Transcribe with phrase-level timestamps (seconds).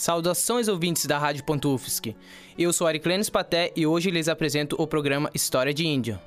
[0.00, 2.16] Saudações ouvintes da Rádio UFSC.
[2.56, 6.18] Eu sou Ariclenes Paté e hoje lhes apresento o programa História de Índio.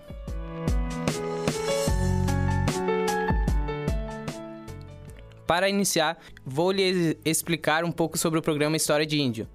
[5.47, 9.49] Para iniciar, vou lhes explicar um pouco sobre o programa História de Índio.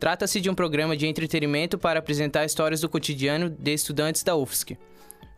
[0.00, 4.76] Trata-se de um programa de entretenimento para apresentar histórias do cotidiano de estudantes da UFSC.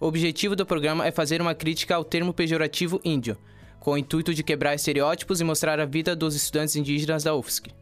[0.00, 3.36] O objetivo do programa é fazer uma crítica ao termo pejorativo índio,
[3.78, 7.81] com o intuito de quebrar estereótipos e mostrar a vida dos estudantes indígenas da UFSC.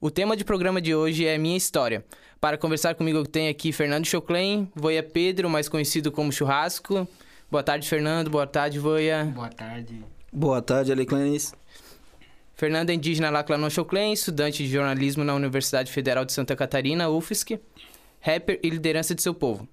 [0.00, 2.04] O tema de programa de hoje é minha história.
[2.40, 7.08] Para conversar comigo tem aqui Fernando Choclen, Voia Pedro, mais conhecido como Churrasco.
[7.50, 8.30] Boa tarde, Fernando.
[8.30, 9.24] Boa tarde, Voia.
[9.24, 10.04] Boa tarde.
[10.32, 11.52] Boa tarde, Aleclenis.
[12.54, 17.60] Fernando é indígena Laclanon Choclen, estudante de jornalismo na Universidade Federal de Santa Catarina, UFSC,
[18.20, 19.66] rapper e liderança de seu povo.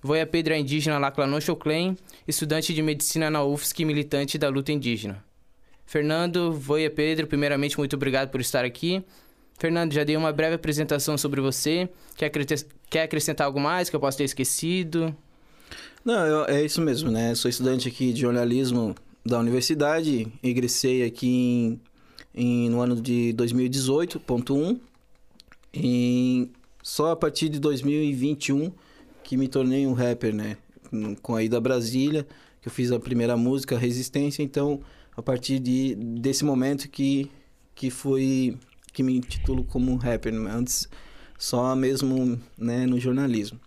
[0.00, 1.94] Voia Pedro é indígena Laclanon Choclen,
[2.26, 5.22] estudante de medicina na UFSC e militante da luta indígena.
[5.84, 9.04] Fernando, Voia Pedro, primeiramente muito obrigado por estar aqui.
[9.58, 11.88] Fernando, já dei uma breve apresentação sobre você.
[12.16, 12.30] Quer,
[12.88, 15.14] quer acrescentar algo mais que eu possa ter esquecido?
[16.04, 17.34] Não, eu, é isso mesmo, né?
[17.34, 18.94] Sou estudante aqui de jornalismo
[19.26, 21.80] da universidade, ingressei aqui em,
[22.34, 24.78] em, no ano de 2018.1
[25.74, 26.50] e
[26.82, 28.72] só a partir de 2021
[29.24, 30.56] que me tornei um rapper, né?
[31.20, 32.26] Com a ida a Brasília,
[32.62, 34.80] que eu fiz a primeira música, Resistência, então
[35.16, 37.28] a partir de, desse momento que,
[37.74, 38.56] que foi
[38.98, 40.50] que me intitulo como rapper, né?
[40.52, 40.88] antes
[41.38, 43.60] só mesmo né, no jornalismo.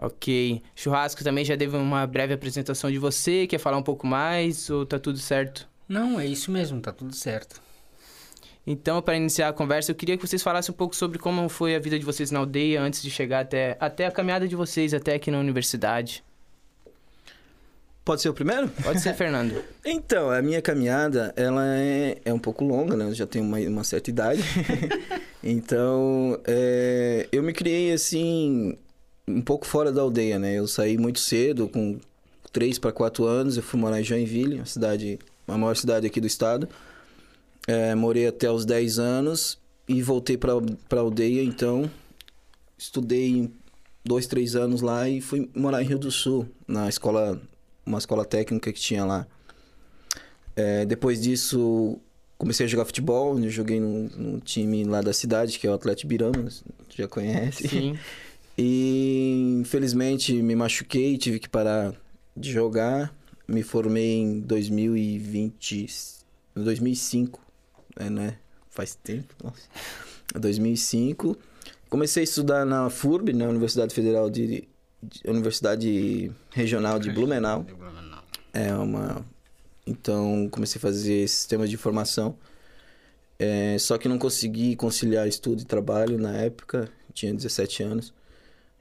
[0.00, 0.62] Ok.
[0.74, 3.46] Churrasco também já deu uma breve apresentação de você.
[3.46, 5.68] Quer falar um pouco mais ou tá tudo certo?
[5.86, 7.60] Não, é isso mesmo, tá tudo certo.
[8.66, 11.74] Então, para iniciar a conversa, eu queria que vocês falassem um pouco sobre como foi
[11.74, 14.94] a vida de vocês na aldeia antes de chegar até, até a caminhada de vocês
[14.94, 16.24] até aqui na universidade.
[18.08, 18.70] Pode ser o primeiro?
[18.82, 19.62] Pode ser, Fernando.
[19.84, 23.04] então, a minha caminhada, ela é, é um pouco longa, né?
[23.04, 24.42] Eu já tenho uma, uma certa idade.
[25.44, 28.78] então, é, eu me criei, assim,
[29.28, 30.54] um pouco fora da aldeia, né?
[30.54, 32.00] Eu saí muito cedo, com
[32.50, 33.58] 3 para 4 anos.
[33.58, 36.66] Eu fui morar em Joinville, uma cidade, a maior cidade aqui do estado.
[37.66, 41.90] É, morei até os 10 anos e voltei para a aldeia, então...
[42.78, 43.50] Estudei
[44.02, 47.38] dois, três anos lá e fui morar em Rio do Sul, na escola
[47.88, 49.26] uma escola técnica que tinha lá.
[50.54, 51.98] É, depois disso,
[52.36, 53.38] comecei a jogar futebol.
[53.38, 56.48] Eu joguei no, no, time lá da cidade, que é o Atlético Birama,
[56.94, 57.68] já conhece.
[57.68, 57.98] Sim.
[58.60, 61.94] E infelizmente me machuquei, tive que parar
[62.36, 63.14] de jogar.
[63.46, 65.86] Me formei em 2020,
[66.56, 67.40] 2005,
[68.00, 68.36] é, né?
[68.68, 69.62] Faz tempo, nossa.
[70.34, 71.38] 2005.
[71.88, 74.68] Comecei a estudar na FURB, na Universidade Federal de
[75.24, 77.64] Universidade Regional de Blumenau.
[78.52, 79.24] É uma.
[79.86, 82.36] Então comecei a fazer sistemas de informação.
[83.38, 88.12] É, só que não consegui conciliar estudo e trabalho na época, tinha 17 anos.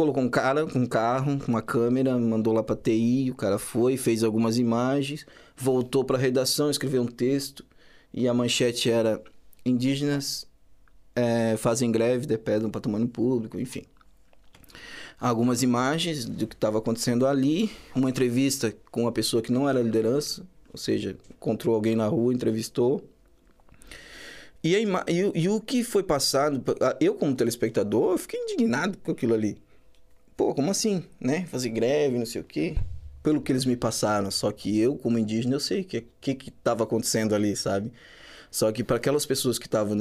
[0.00, 3.58] colocou um cara com um carro, com uma câmera, mandou lá para TI, o cara
[3.58, 7.66] foi, fez algumas imagens, voltou para a redação, escreveu um texto
[8.10, 9.22] e a manchete era
[9.64, 10.46] indígenas
[11.14, 13.82] é, fazem greve, depedem patrimônio público, enfim.
[15.20, 19.82] Algumas imagens do que estava acontecendo ali, uma entrevista com uma pessoa que não era
[19.82, 23.04] liderança, ou seja, encontrou alguém na rua, entrevistou.
[24.64, 26.64] E, e, e o que foi passado,
[26.98, 29.60] eu como telespectador, fiquei indignado com aquilo ali.
[30.40, 31.44] Pô, como assim, né?
[31.48, 32.74] Fazer greve, não sei o quê
[33.22, 34.30] pelo que eles me passaram.
[34.30, 37.92] Só que eu, como indígena, eu sei o que, que que estava acontecendo ali, sabe?
[38.50, 39.98] Só que para aquelas pessoas que estavam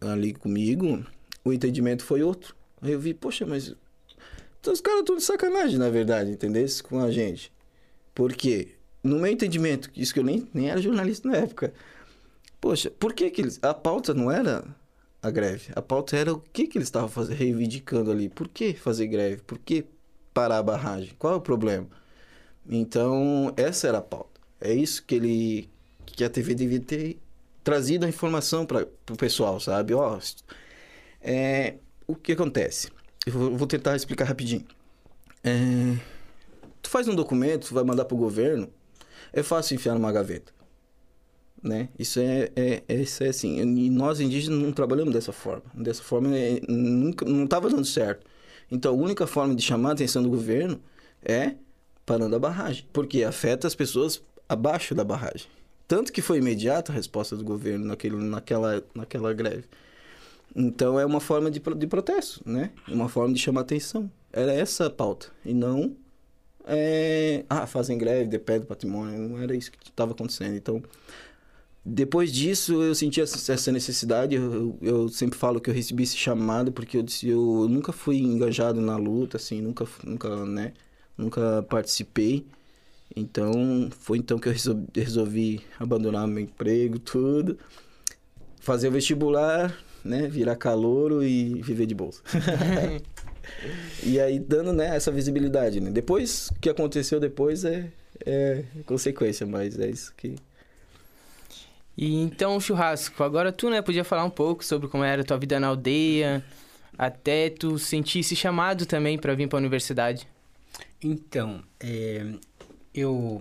[0.00, 1.06] ali comigo,
[1.44, 2.56] o entendimento foi outro.
[2.82, 3.76] Aí eu vi, poxa, mas.
[4.60, 6.66] Então os caras estão de sacanagem, na verdade, entendeu?
[6.82, 7.52] Com a gente.
[8.12, 8.70] Por quê?
[9.04, 11.72] No meu entendimento, isso que eu nem, nem era jornalista na época.
[12.60, 13.60] Poxa, por que que eles.
[13.62, 14.64] A pauta não era
[15.26, 15.72] a greve.
[15.74, 18.28] A pauta era o que que eles estavam fazendo, reivindicando ali.
[18.28, 19.42] Por que fazer greve?
[19.42, 19.84] Por que
[20.32, 21.14] parar a barragem?
[21.18, 21.88] Qual é o problema?
[22.68, 24.40] Então, essa era a pauta.
[24.60, 25.70] É isso que ele.
[26.04, 27.18] que a TV devia ter
[27.62, 29.92] trazido a informação para o pessoal, sabe?
[29.92, 30.18] Ó,
[31.20, 31.74] é,
[32.06, 32.90] o que acontece?
[33.26, 34.64] Eu vou, tentar explicar rapidinho.
[35.42, 35.96] É,
[36.80, 38.68] tu faz um documento, tu vai mandar pro governo,
[39.32, 40.52] é fácil enfiar numa gaveta.
[41.62, 41.88] Né?
[41.98, 43.60] Isso é, é, é, isso é assim.
[43.60, 45.64] E nós indígenas não trabalhamos dessa forma.
[45.74, 48.26] Dessa forma é, nunca, não estava dando certo.
[48.70, 50.80] Então a única forma de chamar a atenção do governo
[51.24, 51.54] é
[52.04, 52.84] parando a barragem.
[52.92, 55.46] Porque afeta as pessoas abaixo da barragem.
[55.88, 59.64] Tanto que foi imediata a resposta do governo naquele, naquela, naquela greve.
[60.54, 62.70] Então é uma forma de, de protesto, né?
[62.88, 64.10] Uma forma de chamar atenção.
[64.32, 65.28] Era essa a pauta.
[65.44, 65.96] E não.
[66.66, 67.44] É...
[67.48, 69.18] Ah, fazem greve, depende do patrimônio.
[69.18, 70.56] Não era isso que estava acontecendo.
[70.56, 70.82] Então,
[71.88, 74.34] depois disso, eu senti essa necessidade.
[74.34, 78.18] Eu, eu sempre falo que eu recebi esse chamado porque eu disse eu nunca fui
[78.18, 80.72] engajado na luta, assim, nunca, nunca, né?
[81.16, 82.44] Nunca participei.
[83.14, 87.56] Então, foi então que eu resolvi, resolvi abandonar meu emprego, tudo.
[88.58, 89.72] Fazer o vestibular,
[90.04, 90.26] né?
[90.26, 92.20] Virar calouro e viver de bolsa.
[94.02, 95.92] e aí, dando, né, essa visibilidade, né?
[95.92, 97.92] Depois, o que aconteceu depois é,
[98.24, 100.34] é consequência, mas é isso que...
[101.96, 105.38] E então, churrasco, agora tu, né, podia falar um pouco sobre como era a tua
[105.38, 106.44] vida na aldeia,
[106.98, 110.28] até tu sentir esse chamado também pra vir pra universidade.
[111.02, 112.26] Então, é,
[112.94, 113.40] eu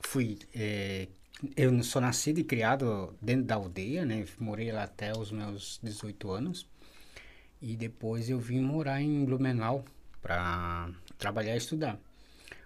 [0.00, 0.38] fui.
[0.54, 1.08] é,
[1.56, 4.26] eu sou nascido e criado dentro da aldeia, né?
[4.38, 6.66] Morei lá até os meus 18 anos.
[7.62, 9.84] E depois eu vim morar em Blumenau
[10.22, 11.98] para trabalhar e estudar.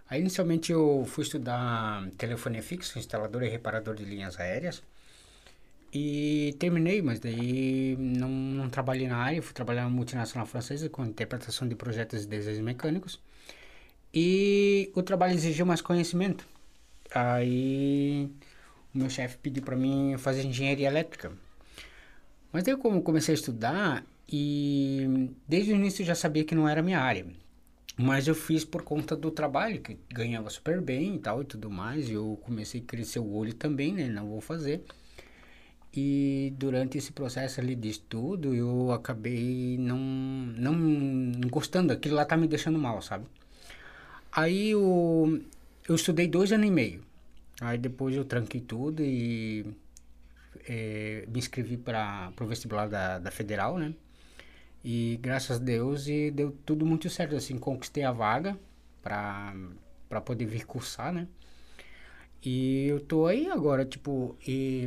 [0.08, 4.82] Aí, inicialmente, eu fui estudar telefonia fixa, instalador e reparador de linhas aéreas.
[5.94, 9.41] E terminei, mas daí não, não trabalhei na área.
[9.41, 13.20] Fui trabalhar numa multinacional francesa com interpretação de projetos e desenhos mecânicos.
[14.12, 16.44] E o trabalho exigiu mais conhecimento.
[17.14, 18.29] Aí
[18.93, 21.31] o meu chefe pediu para mim fazer engenharia elétrica.
[22.52, 26.82] Mas daí como comecei a estudar e desde o início já sabia que não era
[26.82, 27.25] minha área.
[27.97, 31.70] Mas eu fiz por conta do trabalho, que ganhava super bem e tal e tudo
[31.70, 32.08] mais.
[32.08, 34.08] E eu comecei a crescer o olho também, né?
[34.08, 34.82] Não vou fazer.
[35.96, 41.93] E durante esse processo ali de estudo, eu acabei não, não gostando.
[41.93, 43.26] Aquilo lá tá me deixando mal, sabe?
[44.32, 45.41] Aí eu,
[45.88, 47.05] eu estudei dois anos e meio.
[47.61, 49.64] Aí depois eu tranquei tudo e
[50.69, 53.94] eh, me inscrevi para o vestibular da, da Federal, né?
[54.85, 58.58] E graças a Deus e deu tudo muito certo, assim, conquistei a vaga
[59.02, 61.29] para poder vir cursar, né?
[62.44, 64.87] E eu tô aí agora, tipo, e,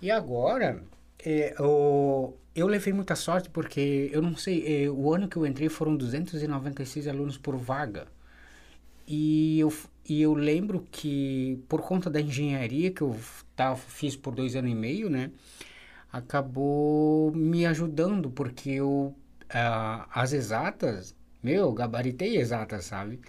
[0.00, 0.82] e agora
[1.24, 5.46] é, eu, eu levei muita sorte porque eu não sei, é, o ano que eu
[5.46, 8.06] entrei foram 296 alunos por vaga.
[9.06, 9.72] E eu,
[10.08, 13.16] e eu lembro que por conta da engenharia que eu
[13.56, 15.30] tava, fiz por dois anos e meio, né?
[16.12, 19.14] Acabou me ajudando, porque eu,
[19.50, 23.20] ah, as exatas, meu, gabaritei exatas, sabe?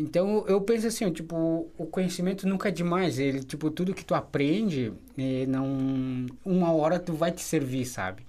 [0.00, 3.18] Então eu penso assim, tipo, o conhecimento nunca é demais.
[3.18, 5.66] Ele, tipo, tudo que tu aprende, eh, não,
[6.44, 8.22] uma hora tu vai te servir, sabe?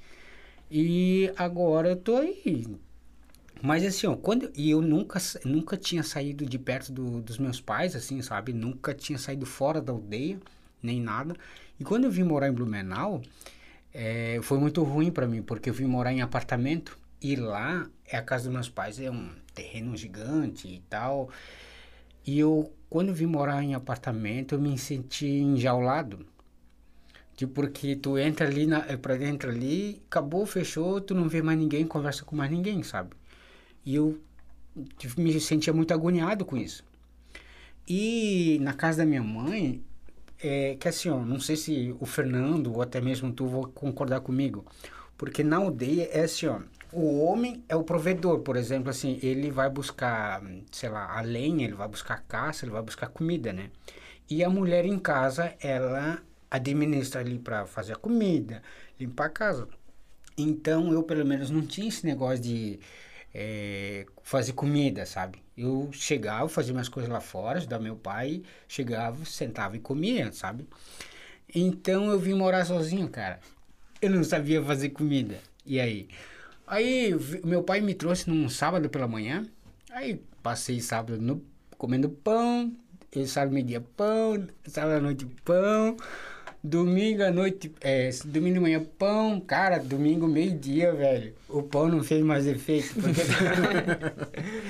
[0.71, 2.67] E agora eu tô aí.
[3.61, 7.61] Mas assim, ó, quando e eu nunca nunca tinha saído de perto do- dos meus
[7.61, 8.53] pais, assim, sabe?
[8.53, 10.39] Nunca tinha saído fora da aldeia,
[10.81, 11.35] nem nada.
[11.79, 13.21] E quando eu vim morar em Blumenau,
[13.93, 18.17] eh, foi muito ruim para mim, porque eu vim morar em apartamento e lá é
[18.17, 21.29] a casa dos meus pais, é um terreno gigante e tal.
[22.25, 26.25] E eu, quando vim morar em apartamento, eu me senti enjaulado.
[27.36, 31.41] Tipo, porque tu entra ali na, eh, pra dentro ali, acabou, fechou, tu não vê
[31.41, 33.15] mais ninguém, conversa com mais ninguém, sabe?
[33.86, 34.20] E eu
[34.98, 36.84] tipo, me sentia muito agoniado com isso.
[37.88, 39.84] E na casa da minha mãe,
[40.39, 44.22] é, que assim, ó, não sei se o Fernando ou até mesmo tu vão concordar
[44.22, 44.65] comigo,
[45.17, 46.60] porque na aldeia é assim, ó,
[46.93, 51.65] o homem é o provedor, por exemplo, assim, ele vai buscar, sei lá, a lenha,
[51.65, 53.71] ele vai buscar caça, ele vai buscar comida, né?
[54.29, 58.62] E a mulher em casa, ela administra ali para fazer a comida,
[59.00, 59.67] limpar a casa.
[60.38, 62.79] Então eu pelo menos não tinha esse negócio de
[63.33, 65.41] eh, fazer comida, sabe?
[65.57, 70.67] Eu chegava, fazia minhas coisas lá fora, ajudava meu pai, chegava, sentava e comia, sabe?
[71.53, 73.39] Então eu vim morar sozinho, cara.
[74.01, 75.39] Eu não sabia fazer comida.
[75.65, 76.10] E aí?
[76.71, 77.13] Aí
[77.43, 79.45] meu pai me trouxe num sábado pela manhã.
[79.91, 81.43] Aí passei sábado no,
[81.77, 82.71] comendo pão.
[83.13, 84.47] E sábado meio-dia pão.
[84.65, 85.97] Sábado à noite pão.
[86.63, 89.41] Domingo à noite, é, domingo de manhã pão.
[89.41, 91.33] Cara, domingo meio-dia, velho.
[91.49, 92.93] O pão não fez mais efeito.
[92.93, 93.21] Porque,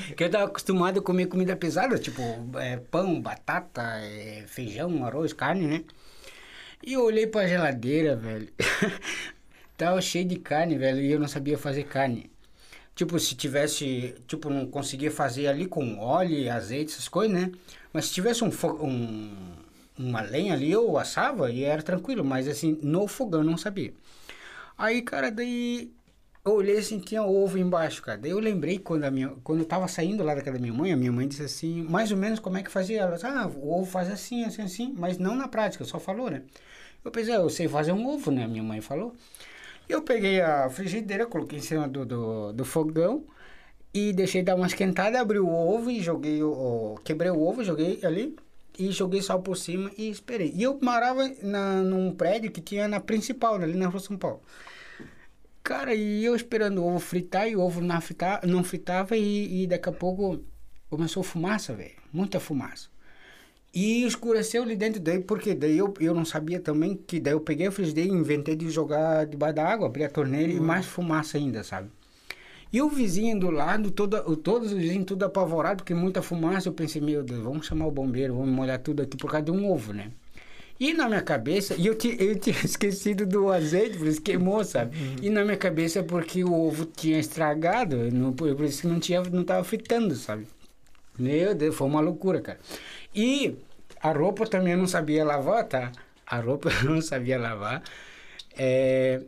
[0.08, 2.24] porque eu tava acostumado a comer comida pesada, tipo
[2.58, 5.84] é, pão, batata, é, feijão, arroz, carne, né?
[6.84, 8.48] E eu olhei pra geladeira, velho.
[9.82, 12.30] Tava cheio de carne, velho, e eu não sabia fazer carne.
[12.96, 17.52] Tipo, se tivesse, tipo, não conseguia fazer ali com óleo, azeite, essas coisas, né?
[17.92, 19.32] Mas se tivesse um, um
[19.98, 23.92] uma lenha ali, eu assava e era tranquilo, mas assim, no fogão não sabia.
[24.78, 25.92] Aí, cara, daí
[26.46, 28.20] eu olhei assim, tinha ovo embaixo, cara.
[28.20, 30.74] Daí eu lembrei quando, a minha, quando eu tava saindo lá da casa da minha
[30.74, 33.02] mãe, a minha mãe disse assim, mais ou menos como é que fazia.
[33.02, 36.30] Ela disse, ah, o ovo faz assim, assim, assim, mas não na prática, só falou,
[36.30, 36.44] né?
[37.04, 38.46] Eu pensei, ah, eu sei fazer um ovo, né?
[38.46, 39.16] Minha mãe falou.
[39.88, 43.26] Eu peguei a frigideira, coloquei em cima do, do, do fogão
[43.94, 47.64] e deixei dar uma esquentada, abri o ovo e joguei o, o- Quebrei o ovo,
[47.64, 48.36] joguei ali
[48.80, 50.54] e joguei sal por cima e esperei.
[50.56, 54.42] E eu morava na, num prédio que tinha na principal, ali na Rua São Paulo.
[55.64, 59.64] Cara, e eu esperando o ovo fritar e o ovo não, fritar, não fritava e,
[59.64, 60.44] e daqui a pouco
[60.90, 61.96] começou fumaça, velho.
[62.14, 62.91] Muita fumaça.
[63.74, 67.40] E escureceu ali dentro daí, porque daí eu, eu não sabia também que daí eu
[67.40, 70.86] peguei a frigideira e inventei de jogar debaixo da água, abri a torneira e mais
[70.86, 71.90] fumaça ainda, sabe?
[72.74, 76.68] E o vizinho do lado, todo, o- todos os vizinhos tudo apavorado, porque muita fumaça,
[76.70, 79.52] eu pensei, meu Deus, vamos chamar o bombeiro, vamos molhar tudo aqui por causa de
[79.52, 80.12] um ovo, né?
[80.80, 84.64] E na minha cabeça, e eu, ti- eu tinha esquecido do azeite, por isso queimou,
[84.66, 84.98] sabe?
[85.22, 89.00] E na minha cabeça é porque o ovo tinha estragado, não, por isso que não,
[89.00, 90.46] tinha, não tava fritando, sabe?
[91.20, 92.60] Meu Deus, foi uma loucura, cara.
[93.16, 93.58] E
[94.02, 95.92] a roupa também eu não sabia lavar, tá?
[96.26, 97.84] A roupa eu não sabia lavar.
[98.58, 99.22] É,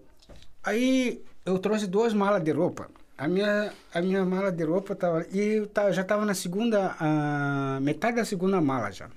[0.63, 2.89] Aí eu trouxe duas malas de roupa.
[3.17, 5.25] A minha, a minha mala de roupa tava.
[5.31, 6.95] E eu tava, já estava na segunda.
[6.99, 9.09] ah, metade da segunda mala já.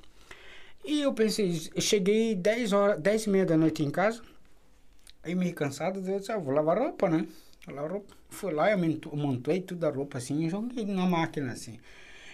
[0.85, 4.23] E eu pensei, eu cheguei 10 horas, 10 e meia da noite em casa.
[5.23, 7.27] Aí meio cansado, eu disse, ah, vou lavar roupa, né?
[7.69, 8.15] Lavar roupa.
[8.31, 8.79] Fui lá, eu
[9.15, 11.79] montei toda a roupa assim e joguei na máquina assim.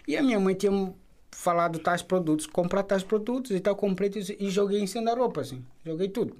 [0.06, 0.72] E a minha mãe tinha
[1.32, 5.14] falado tais produtos, comprar tais produtos e tal, comprei tudo e joguei em cima da
[5.14, 5.64] roupa assim.
[5.84, 6.36] Joguei tudo.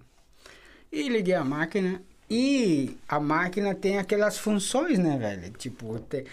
[0.93, 2.03] E liguei a máquina.
[2.31, 5.53] E a máquina tem aquelas funções, né, velho?
[5.53, 6.25] Tipo, te-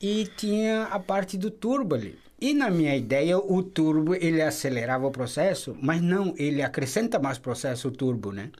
[0.00, 2.18] e tinha a parte do turbo ali.
[2.40, 7.38] E na minha ideia, o turbo ele acelerava o processo, mas não, ele acrescenta mais
[7.38, 8.50] processo o turbo, né?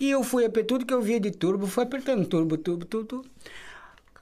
[0.00, 3.28] E eu fui tudo que eu via de turbo, fui apertando turbo, turbo, turbo, turbo.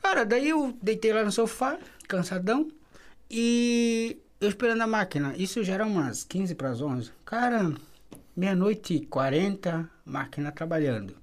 [0.03, 2.69] Cara, daí eu deitei lá no sofá, cansadão,
[3.31, 5.35] e eu esperando a máquina.
[5.37, 7.11] Isso já era umas 15 para as 11.
[7.25, 7.73] Cara,
[8.37, 11.15] meia-noite e 40, máquina trabalhando.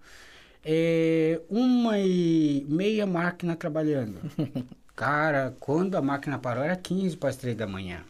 [0.63, 4.19] É, uma e meia máquina trabalhando.
[4.95, 8.03] Cara, quando a máquina parou era 15 para as 3 da manhã.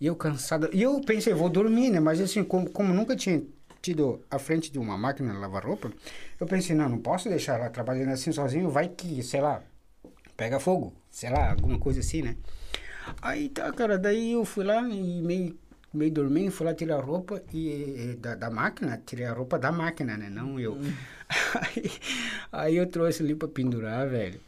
[0.00, 0.68] E eu cansado.
[0.72, 2.00] E eu pensei, vou dormir, né?
[2.00, 3.42] Mas assim, como, como nunca tinha
[3.80, 5.90] tido à frente de uma máquina de lavar roupa,
[6.38, 9.62] eu pensei, não, não posso deixar ela trabalhando assim sozinho, vai que, sei lá,
[10.36, 12.36] pega fogo, sei lá, alguma coisa assim, né?
[13.20, 15.58] Aí tá, cara, daí eu fui lá e meio,
[15.92, 17.68] meio dormindo, fui lá tirar a roupa e,
[18.12, 20.28] e da, da máquina, tirei a roupa da máquina, né?
[20.30, 20.76] Não eu.
[21.54, 21.90] Aí,
[22.52, 24.38] aí eu trouxe ali pra pendurar, velho.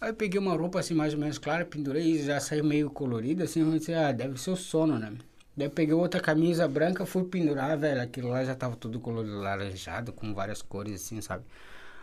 [0.00, 3.44] Aí peguei uma roupa assim mais ou menos clara, pendurei e já saiu meio colorida,
[3.44, 5.12] assim, eu disse, ah, deve ser o sono, né?
[5.56, 9.38] Daí eu peguei outra camisa branca, fui pendurar, velho, aquilo lá já tava tudo colorido
[9.38, 11.44] laranjado, com várias cores assim, sabe?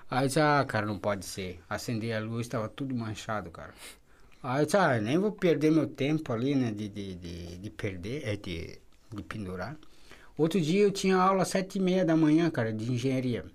[0.09, 1.59] Aí disse, ah, cara, não pode ser.
[1.69, 3.73] Acendei a luz, tava tudo manchado, cara.
[4.41, 8.27] Aí eu ah, nem vou perder meu tempo ali, né, de, de, de, de perder,
[8.27, 8.79] é, de,
[9.13, 9.77] de pendurar.
[10.37, 13.45] Outro dia eu tinha aula às sete e meia da manhã, cara, de engenharia.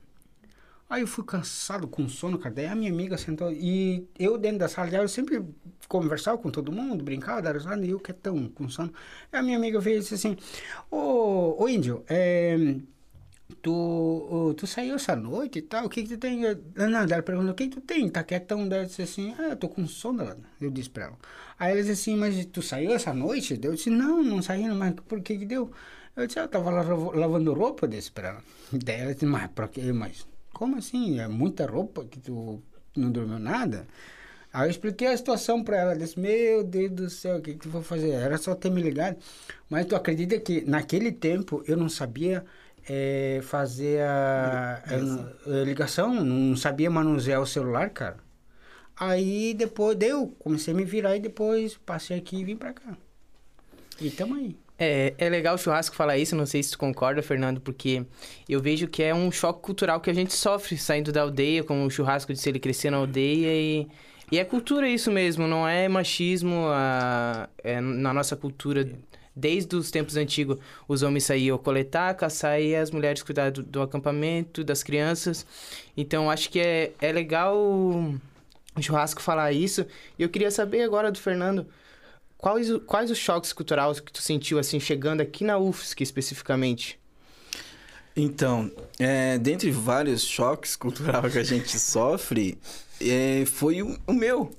[0.93, 2.55] Aí eu fui cansado, com sono, cara.
[2.55, 3.51] Daí a minha amiga sentou.
[3.51, 5.43] E eu, dentro da sala de aula, eu sempre
[5.89, 8.93] conversava com todo mundo, brincava, dava risada, e eu quietão, com sono.
[9.33, 10.37] Aí a minha amiga veio e disse assim:
[10.91, 12.77] Ô, ô índio, é,
[13.57, 16.41] tu, tu saiu essa noite e tal, o que que tu tem?
[16.77, 18.09] Não, ela perguntou: o que que tu tem?
[18.09, 18.67] Tá quietão?
[18.71, 20.23] Eu disse assim: ah, eu tô com sono.
[20.23, 21.19] ela- Eu disse pra ela.
[21.59, 23.59] Aí ela disse assim: mas tu saiu essa noite?
[23.63, 25.71] Eu disse: não, não saí, mas por que que deu?
[26.17, 28.45] Eu disse: ah, eu tava lavando roupa, eu disse pra ela.
[28.73, 29.93] Daí ela disse: mas pra quê?
[29.93, 31.19] Mas como assim?
[31.21, 32.63] É muita roupa que tu
[32.97, 33.87] não dormiu nada?
[34.53, 37.55] Aí eu expliquei a situação pra ela, ela disse, meu Deus do céu, o que
[37.55, 38.11] que tu vai fazer?
[38.11, 39.17] Era só ter me ligado.
[39.71, 42.45] Mas tu acredita que naquele tempo eu não sabia
[42.89, 48.17] eh, fazer a, a- a ligação, não sabia manusear o celular, cara.
[48.97, 52.97] Aí depois, deu, comecei a me virar e depois passei aqui e vim pra cá.
[54.01, 54.57] E tamo aí.
[54.79, 58.05] É, é legal o churrasco falar isso, não sei se tu concorda, Fernando, porque
[58.49, 61.85] eu vejo que é um choque cultural que a gente sofre saindo da aldeia, como
[61.87, 63.87] o churrasco de se ele crescer na aldeia e,
[64.31, 68.89] e é cultura isso mesmo, não é machismo a, é, na nossa cultura.
[69.35, 73.81] Desde os tempos antigos, os homens saíam coletar, caçar e as mulheres cuidar do, do
[73.81, 75.47] acampamento, das crianças.
[75.97, 78.19] Então, acho que é, é legal o
[78.81, 79.87] churrasco falar isso.
[80.19, 81.67] E eu queria saber agora do Fernando,
[82.43, 86.99] Quais, quais os choques culturais que tu sentiu, assim, chegando aqui na UFSC especificamente?
[88.17, 92.59] Então, é, dentre vários choques culturais que a gente sofre,
[93.01, 94.51] é, foi o, o, meu,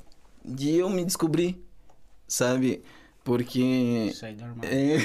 [0.46, 1.62] de eu me descobrir,
[2.26, 2.82] sabe?
[3.24, 4.08] Porque.
[4.10, 4.58] Isso aí normal.
[4.64, 4.98] É...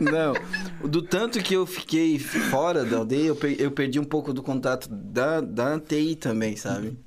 [0.00, 4.32] Não, do tanto que eu fiquei fora da aldeia, eu, per eu perdi um pouco
[4.32, 6.98] do contato da, da TI também, sabe?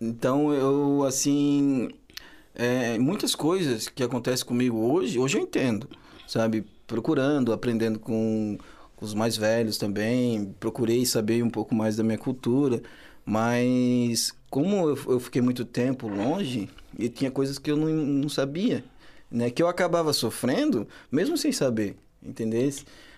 [0.00, 1.90] Então, eu, assim,
[2.54, 5.88] é, muitas coisas que acontecem comigo hoje, hoje eu entendo,
[6.26, 6.64] sabe?
[6.86, 8.56] Procurando, aprendendo com,
[8.96, 12.82] com os mais velhos também, procurei saber um pouco mais da minha cultura,
[13.24, 16.68] mas como eu, eu fiquei muito tempo longe,
[16.98, 18.84] e tinha coisas que eu não, não sabia,
[19.34, 19.50] né?
[19.50, 22.70] Que eu acabava sofrendo, mesmo sem saber, entendeu?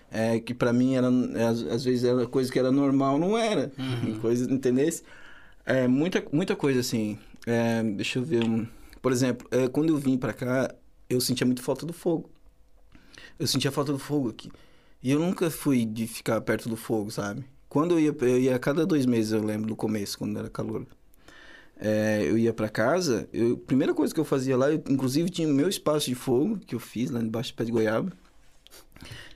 [0.09, 1.07] É, que para mim era
[1.49, 4.17] às, às, vezes era coisa que era normal não era uhum.
[4.21, 4.87] coisa entendeu
[5.65, 8.65] é muita muita coisa assim é, deixa eu ver um,
[9.01, 10.73] por exemplo, é, quando eu vim para cá,
[11.09, 12.29] eu sentia muito falta do fogo.
[13.39, 14.51] Eu sentia falta do fogo aqui.
[15.01, 17.45] E eu nunca fui de ficar perto do fogo, sabe?
[17.69, 20.49] Quando eu ia, eu ia a cada dois meses, eu lembro, no começo, quando era
[20.49, 20.85] calor.
[21.79, 25.29] É, eu ia para casa, eu, a primeira coisa que eu fazia lá, eu, inclusive
[25.29, 28.11] tinha meu espaço de fogo, que eu fiz lá embaixo do pé de goiaba.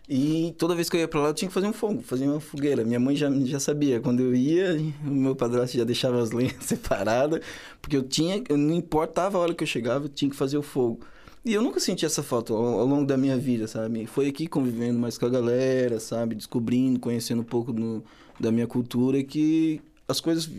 [0.09, 2.27] E toda vez que eu ia para lá, eu tinha que fazer um fogo, fazer
[2.27, 2.83] uma fogueira.
[2.83, 4.01] Minha mãe já, já sabia.
[4.01, 7.39] Quando eu ia, o meu padrasto já deixava as lenhas separadas,
[7.81, 10.61] porque eu tinha, não importava a hora que eu chegava, eu tinha que fazer o
[10.61, 10.99] fogo.
[11.45, 14.05] E eu nunca senti essa falta ao, ao, longo da minha vida, sabe?
[14.05, 16.35] Foi aqui convivendo mais com a galera, sabe?
[16.35, 17.73] Descobrindo, conhecendo um pouco
[18.39, 20.49] da minha cultura que as coisas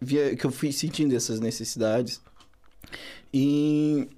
[0.00, 2.20] via, que eu fui sentindo essas necessidades.
[3.32, 4.08] E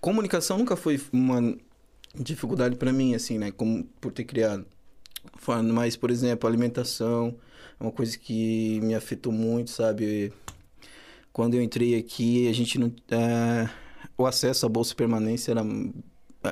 [0.00, 1.56] comunicação nunca foi uma
[2.14, 3.50] dificuldade para mim, assim, né?
[3.50, 4.66] Como por ter criado.
[5.72, 7.34] Mas, por exemplo, alimentação
[7.78, 10.32] é uma coisa que me afetou muito, sabe?
[11.32, 12.92] Quando eu entrei aqui, a gente não.
[13.10, 13.68] É,
[14.18, 15.62] o acesso à bolsa permanência era.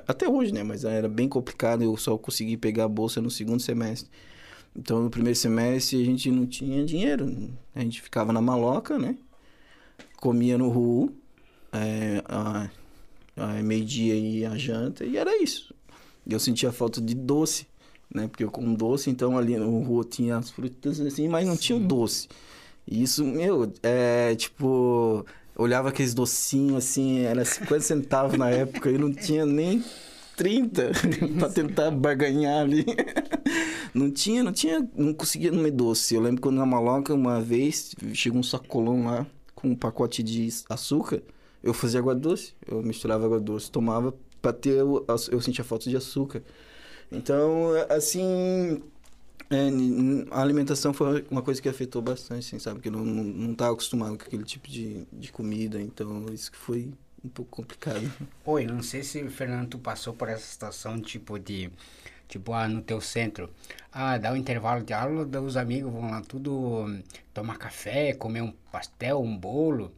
[0.06, 0.62] Até hoje, né?
[0.62, 1.82] Mas era bem complicado.
[1.82, 4.10] Eu só consegui pegar a bolsa no segundo semestre.
[4.74, 7.50] Então, no primeiro semestre, a gente não tinha dinheiro.
[7.74, 9.16] A gente ficava na maloca, né?
[10.16, 11.12] Comia no RU.
[11.72, 12.68] É, a,
[13.62, 15.74] meio-dia e a janta, e era isso.
[16.28, 17.66] Eu sentia falta de doce,
[18.12, 18.28] né?
[18.28, 21.60] Porque eu como doce, então ali no rua tinha as frutas assim, mas não Sim.
[21.60, 22.28] tinha o doce.
[22.86, 25.24] E isso, meu, é tipo.
[25.56, 29.84] Olhava aqueles docinhos assim, era 50 centavos na época e não tinha nem
[30.40, 30.92] 30
[31.38, 32.84] para tentar barganhar ali.
[33.94, 36.14] não tinha, não tinha, não conseguia comer doce.
[36.14, 40.48] Eu lembro quando na maloca, uma vez, chegou um sacolão lá com um pacote de
[40.68, 41.22] açúcar
[41.62, 42.54] eu fazia água doce.
[42.66, 44.78] Eu misturava água doce, tomava para ter.
[44.78, 46.42] Eu, eu sentia falta de açúcar.
[47.10, 48.82] Então, assim.
[49.52, 49.68] É,
[50.30, 52.76] a alimentação foi uma coisa que afetou bastante, assim, sabe?
[52.76, 56.56] Porque eu não, não estava acostumado com aquele tipo de, de comida, então isso que
[56.56, 56.92] foi
[57.24, 58.10] um pouco complicado.
[58.44, 61.70] Oi, não sei se, Fernando, tu passou por essa situação, tipo, de...
[62.28, 63.50] Tipo, ah, no teu centro,
[63.92, 66.86] ah, dá um intervalo de aula, os amigos vão lá tudo
[67.34, 69.92] tomar café, comer um pastel, um bolo,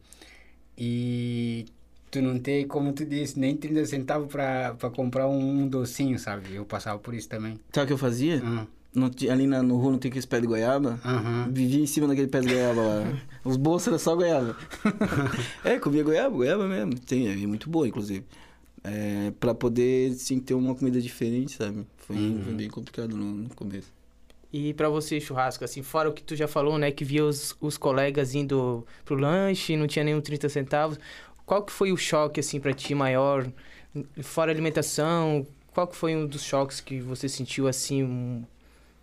[0.75, 1.67] e
[2.09, 6.55] tu não tem, como tu disse, nem 30 centavos pra comprar um, docinho, sabe?
[6.55, 7.59] Eu passava por isso também.
[7.71, 8.43] Sabe o que eu fazia?
[8.43, 8.67] Uhum.
[8.95, 10.99] No, ali na, no rua não tem aqueles pés de goiaba?
[11.03, 11.51] Uhum.
[11.51, 13.19] Vivia em cima daquele pé de goiaba lá.
[13.43, 14.55] Os bolsos eram só goiaba.
[15.65, 16.99] é, comia goiaba, goiaba mesmo.
[16.99, 18.23] Tem, é muito boa, inclusive.
[18.83, 21.85] É, pra poder, sim, ter uma comida diferente, sabe?
[21.97, 22.41] Foi, uhum.
[22.43, 23.91] foi bem complicado no, no começo.
[24.53, 27.55] E para você, churrasco, assim, fora o que tu já falou, né, que via os,
[27.59, 30.99] os colegas indo pro lanche, não tinha nenhum 30 centavos,
[31.43, 33.49] qual que foi o choque, assim, para ti maior?
[34.21, 38.43] Fora alimentação, qual que foi um dos choques que você sentiu, assim, um...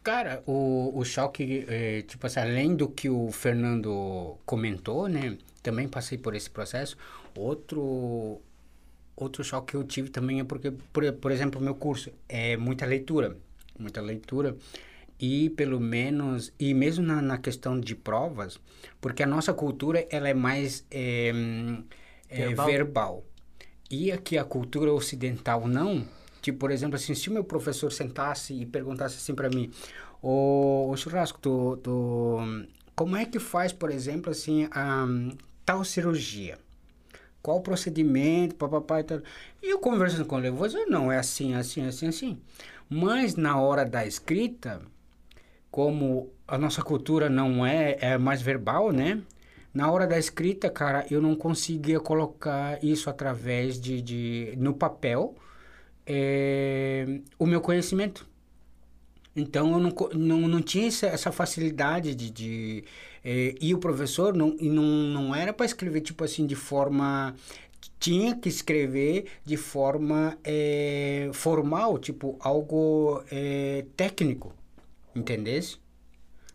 [0.03, 5.87] Cara, o, o choque, é, tipo assim, além do que o Fernando comentou, né, também
[5.89, 6.97] passei por esse processo,
[7.35, 8.41] outro...
[9.17, 12.57] Outro choque que eu tive também é porque, por, por exemplo, o meu curso é
[12.57, 13.37] muita leitura,
[13.79, 14.57] muita leitura
[15.21, 18.59] e pelo menos e mesmo na, na, questão de provas
[19.01, 21.31] porque a nossa cultura ela é mais é,
[22.31, 22.67] é verbal.
[22.67, 23.25] verbal.
[23.91, 26.07] e aqui a cultura ocidental não
[26.41, 29.71] tipo por exemplo assim se o meu professor sentasse e perguntasse assim para mim
[30.23, 32.39] o, o churrasco tu, tu,
[32.95, 35.07] como é que faz por exemplo assim a
[35.65, 36.59] tal cirurgia
[37.43, 39.21] qual o procedimento, papapá e tal.
[39.63, 42.39] E eu conversando com ele, você não, é assim, assim, assim, assim.
[42.89, 44.83] Mas na hora da escrita,
[45.71, 49.21] como a nossa cultura não é, é mais verbal, né?
[49.73, 55.37] Na hora da escrita, cara, eu não conseguia colocar isso através de, de no papel,
[56.13, 58.27] é, o meu conhecimento.
[59.37, 62.31] Então, eu não, não, não tinha essa, facilidade de...
[62.31, 62.85] de
[63.25, 67.35] é, e o professor não, não, não era para escrever, tipo assim, de forma...
[68.01, 73.23] Tinha que escrever de forma é, formal, tipo, algo
[73.97, 74.55] técnico,
[75.15, 75.79] entendesse?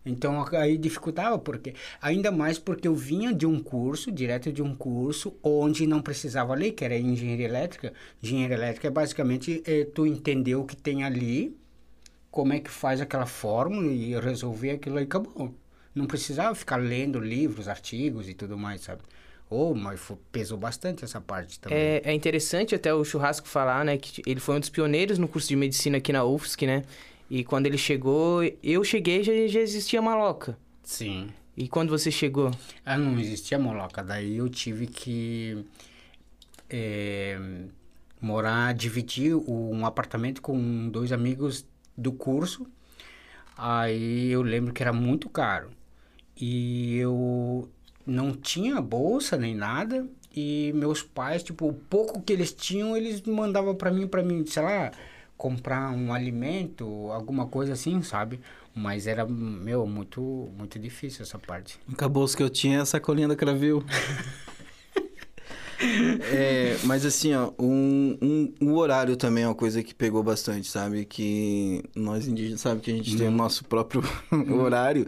[0.06, 4.76] Então aí dificultava porque ainda mais porque eu vinha de um curso, direto de um
[4.76, 7.94] curso onde não precisava ler, que era engenharia elétrica.
[8.22, 11.58] Engenharia elétrica é basicamente é, tu entender o que tem ali,
[12.30, 15.54] como é que faz aquela fórmula e resolver aquilo aí acabou.
[15.96, 19.02] Não precisava ficar lendo livros, artigos e tudo mais, sabe?
[19.50, 21.78] Oh, mas pesou bastante essa parte também.
[21.78, 25.28] É, é interessante até o Churrasco falar, né, que ele foi um dos pioneiros no
[25.28, 26.84] curso de medicina aqui na UFSC, né?
[27.30, 30.58] E quando ele chegou, eu cheguei já, já existia maloca.
[30.84, 31.30] Sim.
[31.58, 32.52] E quando você chegou?
[32.86, 34.04] Ah, não existia maloca.
[34.04, 35.66] Daí eu tive que
[36.70, 37.40] é,
[38.22, 41.66] morar, dividir um apartamento com dois amigos
[41.98, 42.68] do curso.
[43.58, 45.70] Aí eu lembro que era muito caro.
[46.40, 47.70] E eu
[48.06, 50.06] não tinha bolsa nem nada.
[50.36, 54.46] E meus pais, tipo, o pouco que eles tinham, eles mandavam para mim, para mim,
[54.46, 54.92] sei lá,
[55.38, 58.39] comprar um alimento, alguma coisa assim, sabe?
[58.74, 61.80] Mas era, meu, muito, muito difícil essa parte.
[61.91, 63.84] Acabou os que eu tinha a sacolinha da Cravil.
[66.34, 70.67] é, mas assim, ó, um, um, um, horário também é uma coisa que pegou bastante,
[70.67, 71.06] sabe?
[71.06, 73.17] Que nós indígenas sabemos que a gente hum.
[73.17, 73.38] tem o uhum.
[73.38, 74.04] nosso próprio
[74.60, 75.08] horário,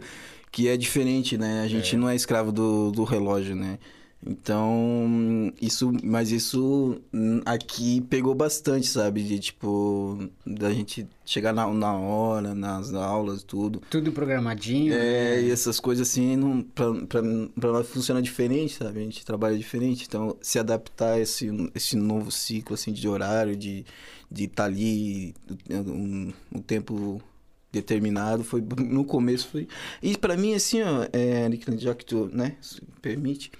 [0.50, 1.62] que é diferente, né?
[1.62, 1.98] A gente é.
[1.98, 3.78] não é escravo do, do relógio, né?
[4.26, 7.00] Então, isso, mas isso
[7.44, 9.22] aqui pegou bastante, sabe?
[9.22, 13.80] De tipo, da gente chegar na, na hora, nas aulas, tudo.
[13.88, 14.92] Tudo programadinho.
[14.92, 15.42] É, né?
[15.42, 17.22] e essas coisas assim, não, pra, pra,
[17.60, 19.00] pra nós funciona diferente, sabe?
[19.00, 20.04] A gente trabalha diferente.
[20.08, 23.84] Então, se adaptar a esse, esse novo ciclo, assim, de horário, de
[24.30, 25.34] estar de tá ali
[25.70, 27.22] um, um tempo
[27.70, 29.68] determinado foi no começo foi
[30.02, 32.56] e para mim assim ó é, já que tu né
[33.02, 33.52] permite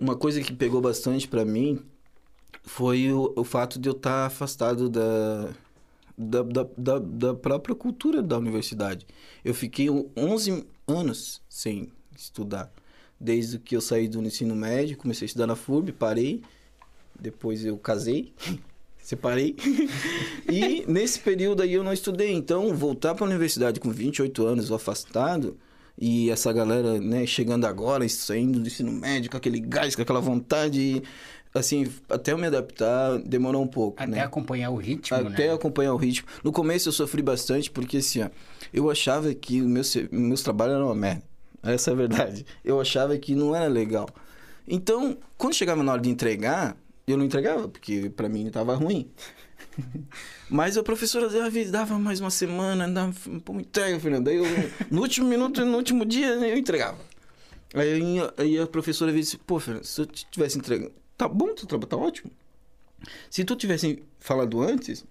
[0.00, 1.78] uma coisa que pegou bastante para mim
[2.62, 5.50] foi o, o fato de eu estar tá afastado da,
[6.16, 9.06] da, da, da, da, própria cultura da universidade.
[9.44, 12.72] Eu fiquei 11 anos sem estudar.
[13.18, 16.42] Desde que eu saí do ensino médio, comecei a estudar na FURB, parei.
[17.18, 18.32] Depois eu casei,
[18.98, 19.54] separei.
[20.50, 22.32] e nesse período aí eu não estudei.
[22.32, 25.58] Então, voltar para a universidade com 28 anos, afastado,
[26.00, 30.20] e essa galera, né, chegando agora, saindo do ensino médio, com aquele gás, com aquela
[30.20, 31.02] vontade.
[31.52, 34.02] Assim, até eu me adaptar, demorou um pouco.
[34.02, 34.20] Até né?
[34.22, 35.52] acompanhar o ritmo, até né?
[35.52, 36.26] acompanhar o ritmo.
[36.42, 38.30] No começo eu sofri bastante, porque assim, ó,
[38.72, 41.22] eu achava que os meus, meus trabalhos eram uma merda.
[41.62, 42.46] Essa é a verdade.
[42.64, 44.08] Eu achava que não era legal.
[44.66, 49.10] Então, quando chegava na hora de entregar, eu não entregava, porque para mim estava ruim.
[50.48, 51.28] Mas a professora
[51.70, 53.12] dava mais uma semana, dava,
[53.44, 54.24] pô, entrega, Fernando.
[54.24, 54.44] Daí eu,
[54.90, 56.98] no último minuto, no último dia, eu entregava.
[57.74, 58.02] Aí,
[58.36, 61.96] aí a professora disse, pô, Fernando, se eu tivesse entregado, tá bom, tu trabalho tá
[61.96, 62.30] ótimo.
[63.30, 65.04] Se tu tivesse falado antes,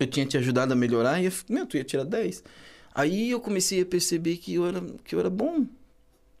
[0.00, 2.42] eu tinha te ajudado a melhorar e, eu, meu, tu ia tirar 10.
[2.94, 5.66] Aí eu comecei a perceber que eu era, que eu era bom,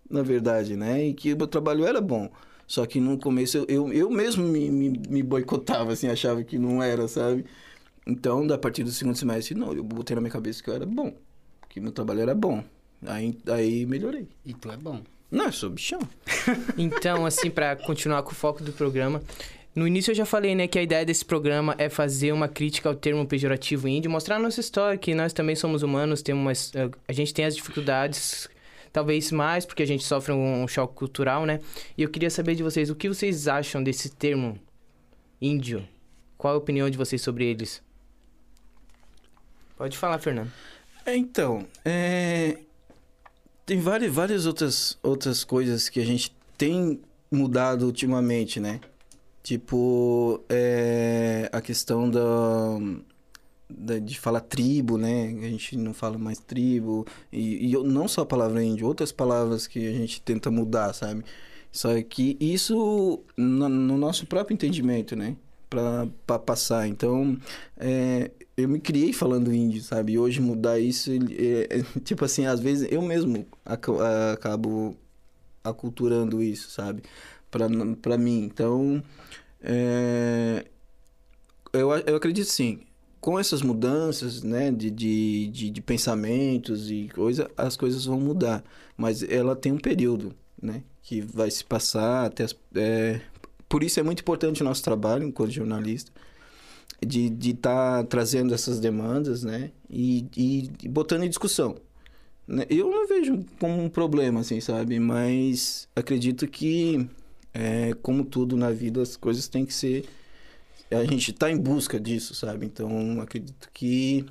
[0.08, 1.06] na verdade, né?
[1.06, 2.30] E que o meu trabalho era bom.
[2.72, 6.56] Só que no começo eu, eu, eu mesmo me, me, me, boicotava, assim, achava que
[6.58, 7.44] não era, sabe?
[8.06, 10.86] Então, a partir do segundo semestre, não, eu botei na minha cabeça que eu era
[10.86, 11.12] bom,
[11.68, 12.64] que meu trabalho era bom.
[13.06, 14.26] Aí, aí melhorei.
[14.42, 15.02] E tu é bom?
[15.30, 16.00] Não, eu sou bichão.
[16.78, 19.20] então, assim, para continuar com o foco do programa,
[19.74, 22.88] no início eu já falei, né, que a ideia desse programa é fazer uma crítica
[22.88, 26.90] ao termo pejorativo índio, mostrar a nossa história, que nós também somos humanos, temos uma,
[27.06, 28.48] a gente tem as dificuldades
[28.92, 31.60] talvez mais porque a gente sofre um choque cultural, né?
[31.96, 34.58] E eu queria saber de vocês, o que vocês acham desse termo
[35.40, 35.86] índio?
[36.36, 37.82] Qual a opinião de vocês sobre eles?
[39.76, 40.52] Pode falar, Fernando.
[41.04, 42.58] É, então, é...
[43.64, 47.00] tem várias, várias outras, outras coisas que a gente tem
[47.30, 48.80] mudado ultimamente, né?
[49.42, 51.48] Tipo, é...
[51.52, 52.20] a questão da
[54.02, 55.26] de falar tribo, né?
[55.42, 57.06] A gente não fala mais tribo.
[57.32, 61.24] E, e não só a palavra índio, outras palavras que a gente tenta mudar, sabe?
[61.70, 65.36] Só que isso no, no nosso próprio entendimento, né?
[65.68, 66.86] Para passar.
[66.86, 67.38] Então,
[67.76, 70.12] é, eu me criei falando índio, sabe?
[70.12, 74.96] E hoje mudar isso, é, é, tipo assim, às vezes eu mesmo acabo
[75.64, 77.02] aculturando isso, sabe?
[78.00, 78.44] para mim.
[78.44, 79.02] Então,
[79.62, 80.64] é,
[81.72, 82.80] eu, eu acredito sim.
[83.22, 88.62] Com essas mudanças né, de, de, de, de pensamentos e coisa, as coisas vão mudar.
[88.96, 92.44] Mas ela tem um período né, que vai se passar até.
[92.44, 93.20] As, é,
[93.66, 96.12] por isso é muito importante o nosso trabalho enquanto jornalista
[97.06, 101.76] de estar de tá trazendo essas demandas né, e, e, e botando em discussão.
[102.46, 102.64] Né.
[102.70, 104.98] Eu não vejo como um problema, assim, sabe?
[104.98, 107.08] Mas acredito que,
[107.52, 110.04] é, como tudo na vida, as coisas têm que ser
[110.92, 112.66] a gente está em busca disso, sabe?
[112.66, 114.26] Então, acredito que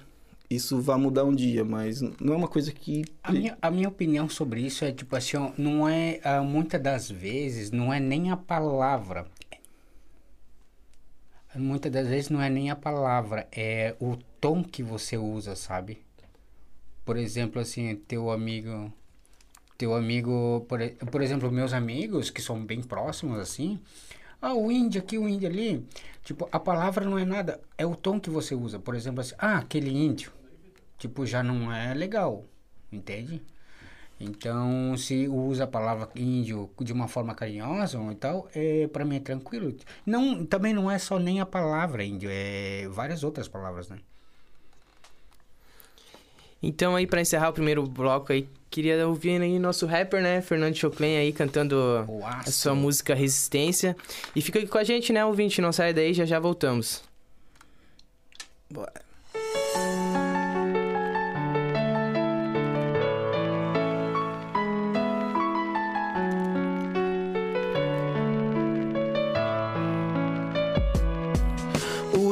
[0.49, 3.05] isso vai mudar um dia, mas não é uma coisa que...
[3.23, 7.09] A minha, a minha opinião sobre isso é, tipo assim, não é, uh, muitas das
[7.09, 9.25] vezes, não é nem a palavra.
[11.55, 15.99] Muitas das vezes não é nem a palavra, é o tom que você usa, sabe?
[17.05, 18.91] Por exemplo, assim, teu amigo...
[19.77, 23.79] Teu amigo, por, por exemplo, meus amigos, que são bem próximos, assim...
[24.41, 25.85] Ah, o índio aqui, o índio ali.
[26.23, 28.79] Tipo, a palavra não é nada, é o tom que você usa.
[28.79, 30.31] Por exemplo, assim, ah, aquele índio.
[30.97, 32.45] Tipo, já não é legal,
[32.91, 33.41] entende?
[34.19, 39.15] Então, se usa a palavra índio de uma forma carinhosa e tal, é, para mim
[39.15, 39.75] é tranquilo.
[40.05, 43.97] Não, também não é só nem a palavra índio, é várias outras palavras, né?
[46.61, 50.75] Então aí para encerrar o primeiro bloco aí, queria ouvir aí nosso rapper, né, Fernando
[50.75, 51.75] Choclen aí cantando
[52.23, 53.95] a sua música Resistência.
[54.35, 57.03] E fica aqui com a gente, né, ouvinte, não sai daí, já já voltamos.
[58.69, 59.11] Bora.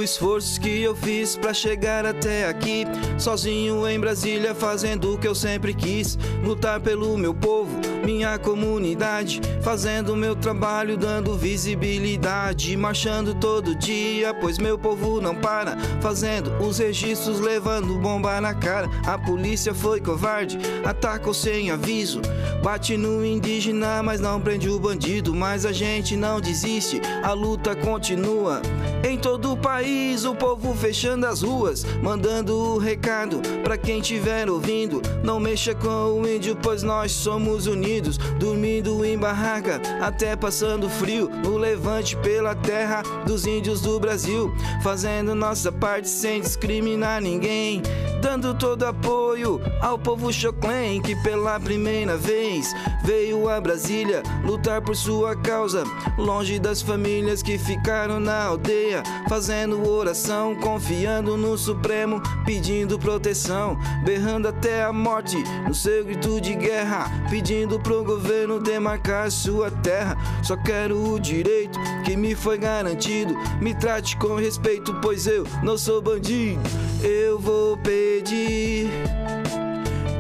[0.04, 2.86] Esforços que eu fiz para chegar até aqui.
[3.18, 6.18] Sozinho em Brasília, fazendo o que eu sempre quis.
[6.44, 9.42] Lutar pelo meu povo, minha comunidade.
[9.62, 12.76] Fazendo meu trabalho, dando visibilidade.
[12.78, 15.78] Marchando todo dia, pois meu povo não para.
[16.02, 18.90] Fazendo os registros, levando bomba na cara.
[19.06, 22.22] A polícia foi covarde, atacou sem aviso.
[22.64, 25.34] Bate no indígena, mas não prende o bandido.
[25.34, 28.62] Mas a gente não desiste, a luta continua.
[29.04, 29.89] Em todo o país,
[30.30, 35.02] o povo fechando as ruas, mandando o recado pra quem estiver ouvindo.
[35.24, 38.18] Não mexa com o índio, pois nós somos unidos.
[38.40, 41.30] Dormindo em barraca, até passando frio.
[41.44, 44.54] No levante pela terra dos índios do Brasil.
[44.84, 47.82] Fazendo nossa parte sem discriminar ninguém.
[48.22, 52.74] Dando todo apoio ao povo choclen que pela primeira vez
[53.04, 55.84] veio a Brasília lutar por sua causa.
[56.18, 64.48] Longe das famílias que ficaram na aldeia fazendo oração, confiando no Supremo, pedindo proteção, berrando
[64.48, 65.38] até a morte
[65.68, 70.18] no seu grito de guerra, pedindo pro governo demarcar sua terra.
[70.44, 75.78] Só quero o direito que me foi garantido, me trate com respeito, pois eu não
[75.78, 76.62] sou bandido.
[77.04, 78.90] Eu vou pedir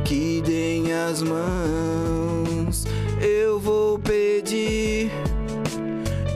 [0.06, 2.86] que deem as mãos.
[3.22, 5.12] Eu vou pedir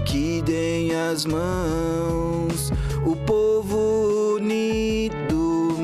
[0.05, 2.71] que deem as mãos.
[3.05, 5.75] O povo unido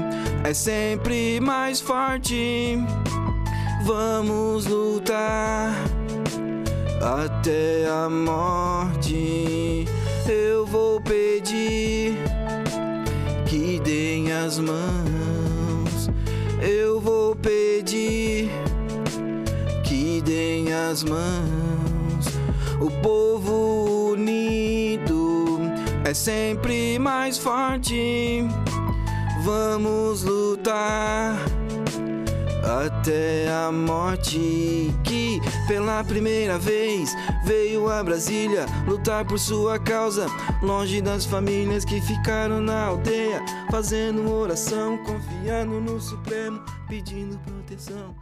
[0.43, 2.77] é sempre mais forte.
[3.83, 5.73] Vamos lutar
[7.01, 9.85] até a morte.
[10.27, 12.17] Eu vou pedir
[13.45, 16.09] que deem as mãos.
[16.61, 18.49] Eu vou pedir
[19.83, 22.39] que deem as mãos.
[22.79, 24.78] O povo unido
[26.09, 28.43] é sempre mais forte.
[29.43, 31.37] Vamos lutar
[32.63, 40.25] até a morte que pela primeira vez veio a Brasília lutar por sua causa,
[40.63, 48.15] longe das famílias que ficaram na aldeia, fazendo oração, confiando no Supremo, pedindo proteção.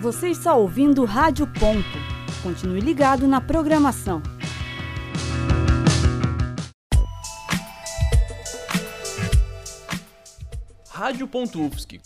[0.00, 2.09] Você está ouvindo Rádio Ponto.
[2.42, 4.20] Continue ligado na programação.
[10.88, 12.00] Rádio Ufsc.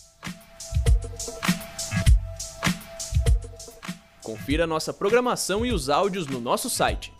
[4.22, 7.10] Confira nossa programação e os áudios no nosso site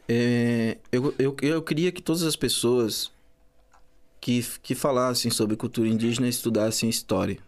[0.08, 3.12] É, eu, eu, eu queria que todas as pessoas
[4.20, 7.38] que, que falassem sobre cultura indígena estudassem história.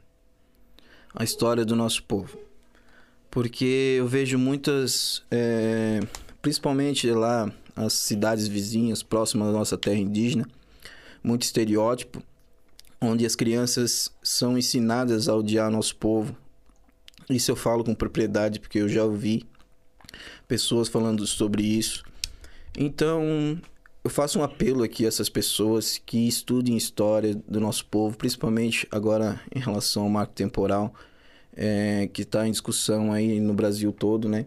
[1.15, 2.39] A história do nosso povo.
[3.31, 6.01] Porque eu vejo muitas, é,
[6.45, 10.47] principalmente lá, as cidades vizinhas, próximas à nossa terra indígena,
[11.23, 12.23] muito estereótipo,
[13.01, 16.37] onde as crianças são ensinadas a odiar nosso povo.
[17.31, 19.47] Isso eu falo com propriedade porque eu já ouvi
[20.47, 22.05] pessoas falando sobre isso.
[22.77, 23.59] Então,
[24.05, 28.87] eu faço um apelo aqui a essas pessoas que estudem história do nosso povo, principalmente
[28.91, 30.95] agora em relação ao marco temporal,
[31.57, 34.45] é, que está em discussão aí no Brasil todo, né?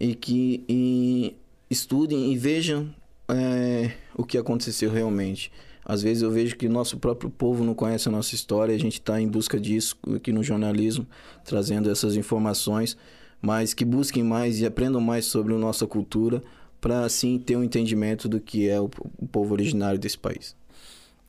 [0.00, 1.36] E que e
[1.70, 2.88] estudem e vejam
[3.28, 5.52] é, o que aconteceu realmente.
[5.84, 9.00] Às vezes eu vejo que nosso próprio povo não conhece a nossa história, a gente
[9.00, 11.06] está em busca disso aqui no jornalismo,
[11.44, 12.96] trazendo essas informações,
[13.40, 16.42] mas que busquem mais e aprendam mais sobre a nossa cultura
[16.80, 20.54] para assim ter um entendimento do que é o, o povo originário desse país.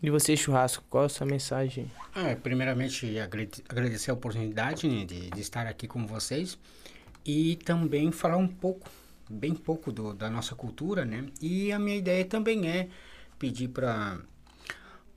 [0.01, 1.91] E você, Churrasco, qual a sua mensagem?
[2.15, 6.57] Ah, primeiramente, agradecer a oportunidade né, de, de estar aqui com vocês
[7.29, 8.89] e também falar um pouco,
[9.29, 11.27] bem pouco do, da nossa cultura, né?
[11.39, 12.89] E a minha ideia também é
[13.37, 14.19] pedir para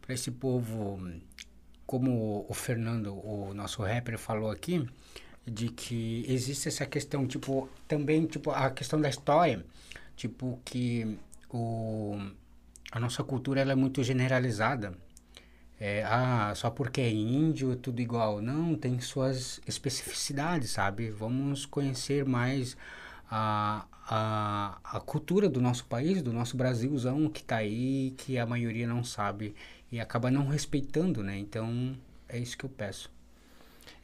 [0.07, 1.01] esse povo,
[1.87, 4.87] como o Fernando, o nosso rapper, falou aqui,
[5.46, 9.64] de que existe essa questão, tipo, também, tipo, a questão da história,
[10.14, 12.18] tipo, que o,
[12.90, 14.92] a nossa cultura, ela é muito generalizada.
[15.84, 18.40] É, ah, só porque é índio é tudo igual.
[18.40, 21.10] Não, tem suas especificidades, sabe?
[21.10, 22.76] Vamos conhecer mais
[23.28, 28.46] a, a, a cultura do nosso país, do nosso Brasilzão que está aí, que a
[28.46, 29.56] maioria não sabe
[29.90, 31.36] e acaba não respeitando, né?
[31.36, 31.96] Então
[32.28, 33.10] é isso que eu peço.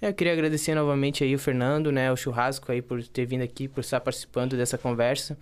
[0.00, 3.42] É, eu queria agradecer novamente aí o Fernando, né, o Churrasco aí por ter vindo
[3.42, 5.36] aqui, por estar participando dessa conversa.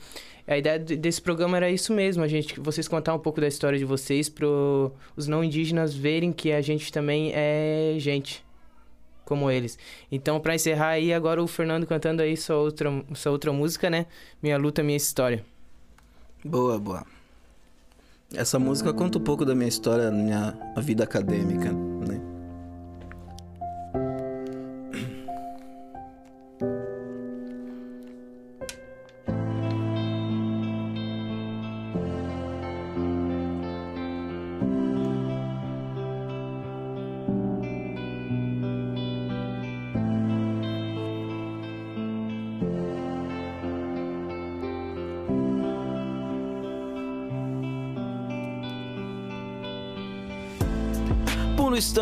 [0.47, 3.79] A ideia desse programa era isso mesmo, a gente, vocês contar um pouco da história
[3.79, 8.45] de vocês para os não indígenas verem que a gente também é gente,
[9.25, 9.79] como eles.
[10.11, 14.07] Então, para encerrar aí, agora o Fernando cantando aí sua outra, sua outra música, né?
[14.42, 15.45] Minha luta, minha história.
[16.45, 17.05] Boa, boa.
[18.33, 21.73] Essa música conta um pouco da minha história, minha vida acadêmica,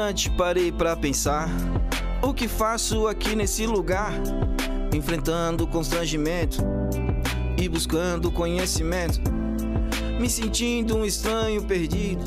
[0.05, 1.49] instante parei para pensar
[2.23, 4.13] o que faço aqui nesse lugar,
[4.93, 6.59] enfrentando constrangimento
[7.57, 9.21] e buscando conhecimento,
[10.21, 12.23] me sentindo um estranho perdido.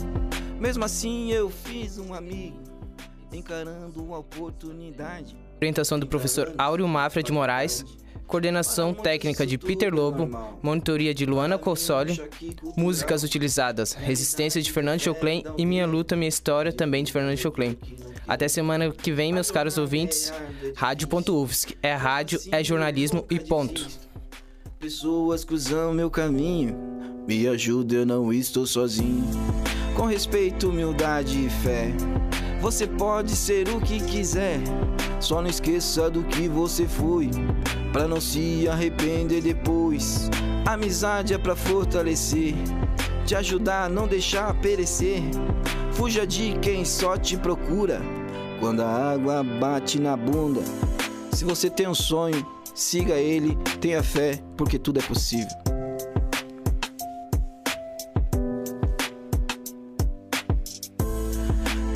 [0.60, 2.58] Mesmo assim eu fiz um amigo,
[3.32, 5.38] encarando uma oportunidade.
[5.58, 7.84] Orientação do professor Áureo Mafra de Moraes
[8.28, 10.30] coordenação técnica de Peter Lobo,
[10.62, 12.22] monitoria de Luana Cossoli,
[12.76, 17.78] músicas utilizadas, Resistência de Fernando Choclen e Minha Luta, Minha História, também de Fernando Choclen.
[18.28, 20.34] Até semana que vem, meus caros ouvintes,
[20.76, 21.78] Rádio.UFSC.
[21.82, 23.88] É rádio, é jornalismo e ponto.
[24.78, 26.76] Pessoas cruzam meu caminho,
[27.26, 29.26] me ajuda, eu não estou sozinho.
[29.98, 31.92] Com respeito, humildade e fé,
[32.62, 34.60] você pode ser o que quiser.
[35.20, 37.32] Só não esqueça do que você foi,
[37.92, 40.30] pra não se arrepender depois.
[40.68, 42.54] Amizade é pra fortalecer,
[43.26, 45.20] te ajudar a não deixar perecer.
[45.94, 48.00] Fuja de quem só te procura
[48.60, 50.62] quando a água bate na bunda.
[51.32, 55.77] Se você tem um sonho, siga ele, tenha fé, porque tudo é possível.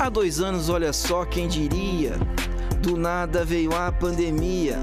[0.02, 2.14] Há dois anos, olha só quem diria.
[2.80, 4.76] Do nada veio a pandemia.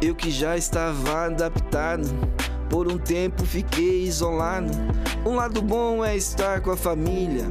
[0.00, 2.08] Eu que já estava adaptado.
[2.68, 4.70] Por um tempo fiquei isolado.
[5.26, 7.46] Um lado bom é estar com a família.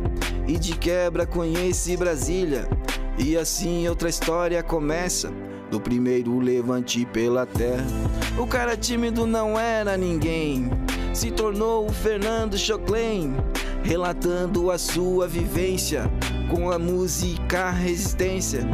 [0.47, 2.69] E de quebra conheci Brasília.
[3.17, 5.29] E assim outra história começa.
[5.69, 7.85] do primeiro levante pela terra.
[8.37, 10.69] O cara tímido não era ninguém,
[11.13, 13.35] se tornou o Fernando Choclen,
[13.83, 16.09] relatando a sua vivência
[16.49, 18.67] com a música Resistência,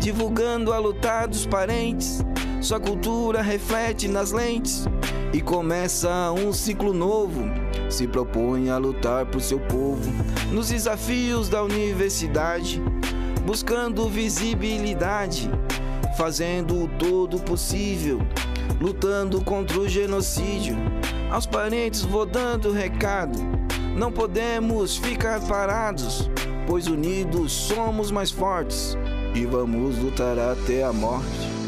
[0.00, 2.24] divulgando a lutar dos parentes.
[2.60, 4.84] Sua cultura reflete nas lentes
[5.32, 7.44] e começa um ciclo novo.
[7.88, 10.10] Se propõe a lutar por seu povo
[10.50, 12.82] nos desafios da universidade,
[13.46, 15.48] buscando visibilidade,
[16.16, 18.20] fazendo o todo possível,
[18.80, 20.76] lutando contra o genocídio.
[21.30, 23.38] Aos parentes vou dando recado:
[23.96, 26.28] não podemos ficar parados,
[26.70, 28.96] pois unidos somos mais fortes
[29.34, 31.59] e vamos lutar até a morte.